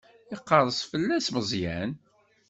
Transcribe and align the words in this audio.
Iqerres 0.35 0.79
fell-as 0.89 1.27
Meẓyan. 1.33 1.91